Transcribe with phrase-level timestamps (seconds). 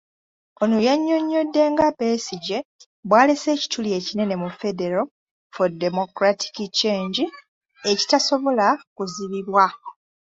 [0.63, 2.59] Ono yannyonnyodde nga Besigye
[3.07, 5.05] bw'alese ekituli ekinene mu Federal
[5.53, 7.23] for Democratic Change
[7.91, 9.65] ekitasobola kuzibibwa.